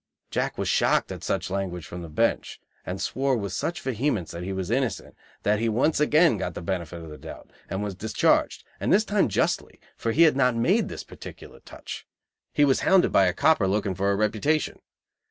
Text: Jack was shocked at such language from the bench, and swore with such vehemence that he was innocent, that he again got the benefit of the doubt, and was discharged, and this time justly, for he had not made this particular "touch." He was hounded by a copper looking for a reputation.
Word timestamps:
Jack 0.31 0.57
was 0.57 0.67
shocked 0.67 1.11
at 1.11 1.23
such 1.23 1.51
language 1.51 1.85
from 1.85 2.01
the 2.01 2.09
bench, 2.09 2.59
and 2.87 2.99
swore 2.99 3.37
with 3.37 3.53
such 3.53 3.81
vehemence 3.81 4.31
that 4.31 4.41
he 4.41 4.51
was 4.51 4.71
innocent, 4.71 5.15
that 5.43 5.59
he 5.59 5.67
again 5.67 6.39
got 6.39 6.55
the 6.55 6.61
benefit 6.63 7.03
of 7.03 7.09
the 7.11 7.19
doubt, 7.19 7.51
and 7.69 7.83
was 7.83 7.93
discharged, 7.93 8.63
and 8.79 8.91
this 8.91 9.05
time 9.05 9.29
justly, 9.29 9.79
for 9.95 10.11
he 10.11 10.23
had 10.23 10.35
not 10.35 10.55
made 10.55 10.87
this 10.89 11.03
particular 11.03 11.59
"touch." 11.59 12.07
He 12.51 12.65
was 12.65 12.79
hounded 12.79 13.11
by 13.11 13.27
a 13.27 13.31
copper 13.33 13.67
looking 13.67 13.93
for 13.93 14.09
a 14.09 14.15
reputation. 14.15 14.79